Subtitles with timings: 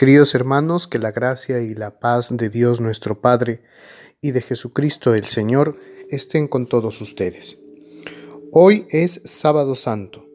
[0.00, 3.60] Queridos hermanos, que la gracia y la paz de Dios nuestro Padre
[4.22, 5.76] y de Jesucristo el Señor
[6.08, 7.58] estén con todos ustedes.
[8.50, 10.26] Hoy es sábado santo.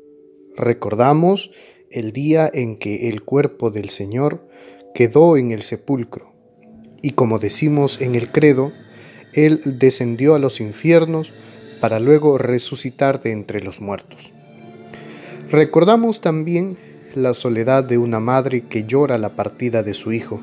[0.56, 1.50] Recordamos
[1.90, 4.48] el día en que el cuerpo del Señor
[4.94, 6.32] quedó en el sepulcro
[7.02, 8.72] y como decimos en el credo,
[9.34, 11.34] Él descendió a los infiernos
[11.82, 14.32] para luego resucitar de entre los muertos.
[15.50, 16.78] Recordamos también
[17.16, 20.42] la soledad de una madre que llora la partida de su hijo,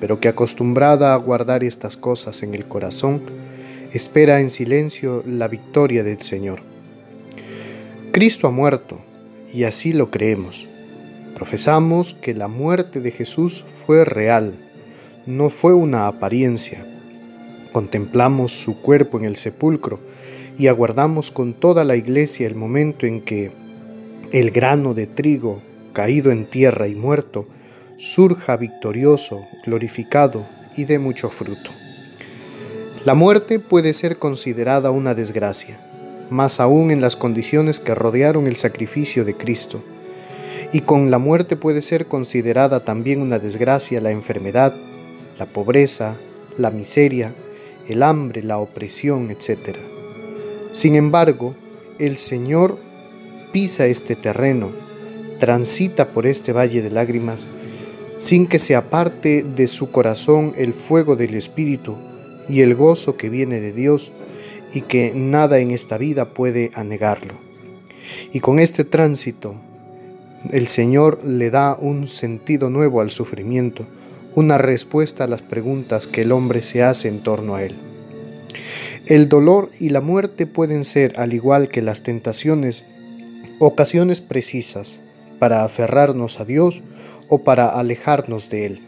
[0.00, 3.22] pero que acostumbrada a guardar estas cosas en el corazón,
[3.92, 6.62] espera en silencio la victoria del Señor.
[8.12, 9.00] Cristo ha muerto,
[9.52, 10.66] y así lo creemos.
[11.34, 14.54] Profesamos que la muerte de Jesús fue real,
[15.26, 16.86] no fue una apariencia.
[17.72, 20.00] Contemplamos su cuerpo en el sepulcro
[20.58, 23.52] y aguardamos con toda la iglesia el momento en que
[24.32, 27.46] el grano de trigo caído en tierra y muerto,
[27.96, 31.70] surja victorioso, glorificado y dé mucho fruto.
[33.04, 35.80] La muerte puede ser considerada una desgracia,
[36.30, 39.82] más aún en las condiciones que rodearon el sacrificio de Cristo.
[40.72, 44.74] Y con la muerte puede ser considerada también una desgracia la enfermedad,
[45.38, 46.16] la pobreza,
[46.56, 47.34] la miseria,
[47.88, 49.76] el hambre, la opresión, etc.
[50.70, 51.54] Sin embargo,
[51.98, 52.78] el Señor
[53.52, 54.89] pisa este terreno
[55.40, 57.48] transita por este valle de lágrimas
[58.20, 61.96] sin que se aparte de su corazón el fuego del Espíritu
[62.50, 64.12] y el gozo que viene de Dios
[64.74, 67.32] y que nada en esta vida puede anegarlo.
[68.30, 69.54] Y con este tránsito,
[70.52, 73.86] el Señor le da un sentido nuevo al sufrimiento,
[74.34, 77.74] una respuesta a las preguntas que el hombre se hace en torno a él.
[79.06, 82.84] El dolor y la muerte pueden ser, al igual que las tentaciones,
[83.60, 85.00] ocasiones precisas
[85.40, 86.82] para aferrarnos a Dios
[87.28, 88.80] o para alejarnos de Él.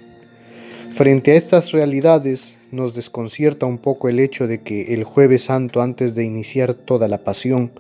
[0.93, 5.83] Frente a estas realidades nos desconcierta un poco el hecho de que el jueves santo
[5.83, 7.73] antes de iniciar toda la pasión,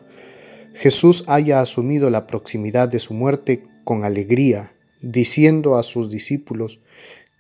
[0.75, 4.73] Jesús haya asumido la proximidad de su muerte con alegría,
[5.03, 6.81] diciendo a sus discípulos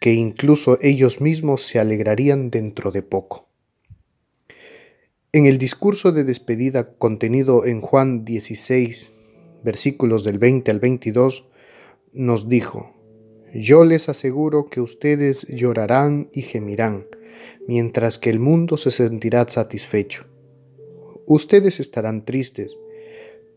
[0.01, 3.49] que incluso ellos mismos se alegrarían dentro de poco.
[5.33, 9.15] En el discurso de despedida contenido en Juan 16,
[9.63, 11.47] versículos del 20 al 22,
[12.13, 12.95] nos dijo,
[13.55, 17.07] Yo les aseguro que ustedes llorarán y gemirán,
[17.67, 20.27] mientras que el mundo se sentirá satisfecho.
[21.27, 22.79] Ustedes estarán tristes,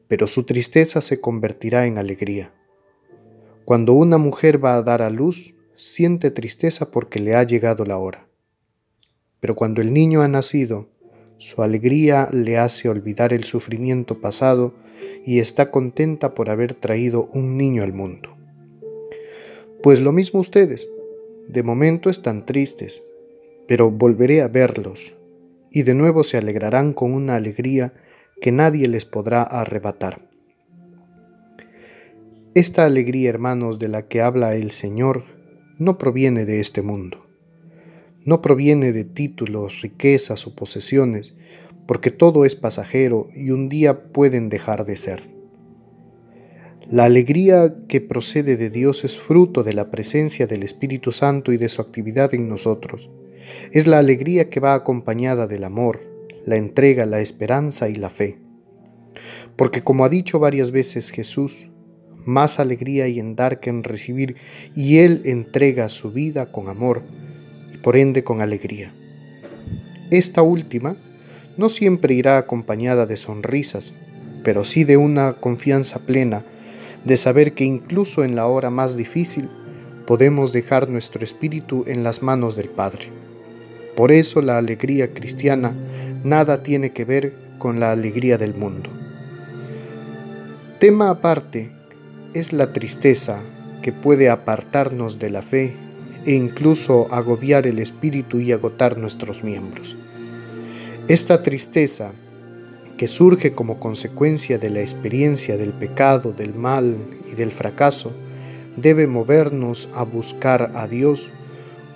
[0.08, 2.54] pero su tristeza se convertirá en alegría.
[3.66, 7.98] Cuando una mujer va a dar a luz, siente tristeza porque le ha llegado la
[7.98, 8.30] hora.
[9.40, 10.90] Pero cuando el niño ha nacido,
[11.38, 14.74] su alegría le hace olvidar el sufrimiento pasado
[15.26, 18.36] y está contenta por haber traído un niño al mundo.
[19.82, 20.90] Pues lo mismo ustedes,
[21.48, 23.04] de momento están tristes,
[23.68, 25.16] pero volveré a verlos
[25.72, 27.94] y de nuevo se alegrarán con una alegría
[28.42, 30.28] que nadie les podrá arrebatar.
[32.54, 35.24] Esta alegría, hermanos, de la que habla el Señor,
[35.78, 37.26] no proviene de este mundo
[38.26, 41.36] no proviene de títulos, riquezas o posesiones,
[41.86, 45.22] porque todo es pasajero y un día pueden dejar de ser.
[46.88, 51.58] La alegría que procede de Dios es fruto de la presencia del Espíritu Santo y
[51.58, 53.10] de su actividad en nosotros.
[53.72, 56.02] Es la alegría que va acompañada del amor,
[56.46, 58.40] la entrega, la esperanza y la fe.
[59.56, 61.68] Porque como ha dicho varias veces Jesús,
[62.26, 64.36] más alegría hay en dar que en recibir,
[64.76, 67.04] y Él entrega su vida con amor,
[67.82, 68.94] por ende con alegría.
[70.12, 70.98] Esta última
[71.58, 73.96] no siempre irá acompañada de sonrisas,
[74.44, 76.44] pero sí de una confianza plena
[77.06, 79.50] de saber que incluso en la hora más difícil
[80.06, 83.10] podemos dejar nuestro espíritu en las manos del Padre.
[83.96, 85.74] Por eso la alegría cristiana
[86.24, 88.90] nada tiene que ver con la alegría del mundo.
[90.80, 91.72] Tema aparte
[92.34, 93.40] es la tristeza
[93.82, 95.74] que puede apartarnos de la fe
[96.26, 99.96] e incluso agobiar el espíritu y agotar nuestros miembros.
[101.08, 102.14] Esta tristeza,
[102.98, 106.98] que surge como consecuencia de la experiencia del pecado, del mal
[107.32, 108.12] y del fracaso,
[108.76, 111.32] debe movernos a buscar a Dios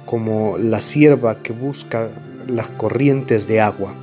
[0.05, 2.11] como la sierva que busca
[2.47, 3.95] las corrientes de agua.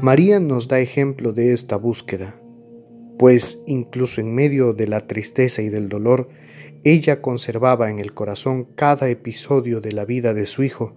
[0.00, 2.40] María nos da ejemplo de esta búsqueda,
[3.18, 6.30] pues incluso en medio de la tristeza y del dolor,
[6.84, 10.94] ella conservaba en el corazón cada episodio de la vida de su hijo,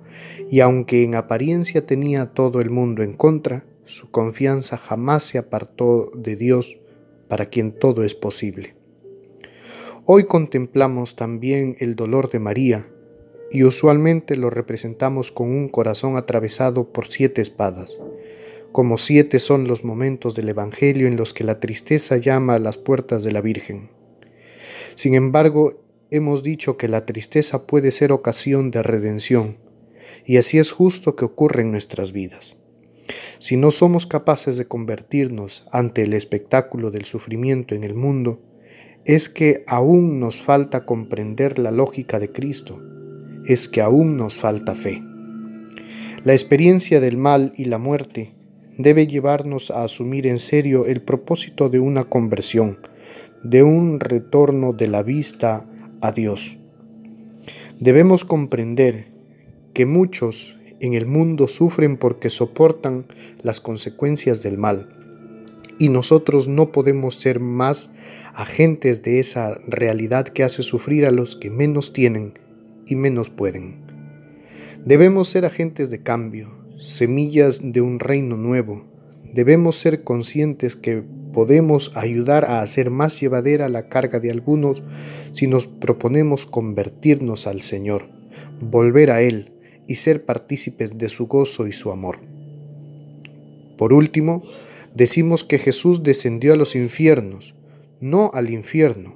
[0.50, 6.12] y aunque en apariencia tenía todo el mundo en contra, su confianza jamás se apartó
[6.14, 6.78] de Dios,
[7.30, 8.76] para quien todo es posible.
[10.06, 12.90] Hoy contemplamos también el dolor de María
[13.52, 18.00] y usualmente lo representamos con un corazón atravesado por siete espadas.
[18.72, 22.78] Como siete son los momentos del Evangelio en los que la tristeza llama a las
[22.78, 23.97] puertas de la Virgen.
[24.98, 25.80] Sin embargo,
[26.10, 29.60] hemos dicho que la tristeza puede ser ocasión de redención,
[30.26, 32.58] y así es justo que ocurre en nuestras vidas.
[33.38, 38.42] Si no somos capaces de convertirnos ante el espectáculo del sufrimiento en el mundo,
[39.06, 42.82] es que aún nos falta comprender la lógica de Cristo,
[43.46, 45.04] es que aún nos falta fe.
[46.24, 48.34] La experiencia del mal y la muerte
[48.80, 52.80] debe llevarnos a asumir en serio el propósito de una conversión,
[53.44, 55.66] de un retorno de la vista
[56.02, 56.58] a Dios.
[57.80, 59.08] Debemos comprender
[59.74, 63.06] que muchos en el mundo sufren porque soportan
[63.42, 64.90] las consecuencias del mal.
[65.80, 67.92] Y nosotros no podemos ser más
[68.34, 72.34] agentes de esa realidad que hace sufrir a los que menos tienen
[72.88, 73.86] y menos pueden.
[74.86, 78.86] Debemos ser agentes de cambio, semillas de un reino nuevo.
[79.34, 81.04] Debemos ser conscientes que
[81.34, 84.84] podemos ayudar a hacer más llevadera la carga de algunos
[85.32, 88.10] si nos proponemos convertirnos al Señor,
[88.60, 89.54] volver a Él,
[89.88, 92.20] y ser partícipes de su gozo y su amor.
[93.78, 94.44] Por último,
[94.94, 97.56] decimos que Jesús descendió a los infiernos,
[98.00, 99.16] no al infierno,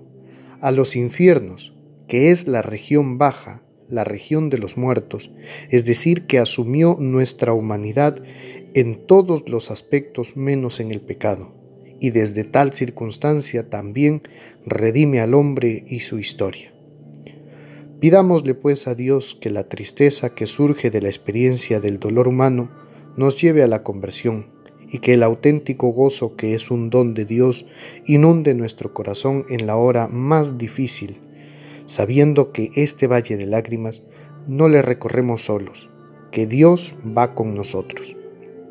[0.62, 1.74] a los infiernos,
[2.08, 5.32] que es la región baja, la región de los muertos,
[5.70, 8.24] es decir, que asumió nuestra humanidad
[8.74, 11.54] en todos los aspectos menos en el pecado,
[12.02, 14.24] y desde tal circunstancia también
[14.66, 16.74] redime al hombre y su historia.
[18.02, 22.72] Pidámosle pues a Dios que la tristeza que surge de la experiencia del dolor humano
[23.16, 24.48] nos lleve a la conversión
[24.90, 27.68] y que el auténtico gozo que es un don de Dios
[28.08, 31.20] inunde nuestro corazón en la hora más difícil,
[31.86, 34.04] sabiendo que este valle de lágrimas
[34.48, 35.88] no le recorremos solos,
[36.32, 38.16] que Dios va con nosotros.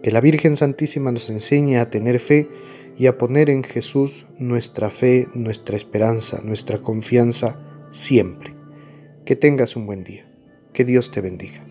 [0.02, 2.48] Que la Virgen Santísima nos enseñe a tener fe
[2.96, 7.58] y a poner en Jesús nuestra fe, nuestra esperanza, nuestra confianza
[7.90, 8.54] siempre.
[9.24, 10.26] Que tengas un buen día.
[10.72, 11.69] Que Dios te bendiga.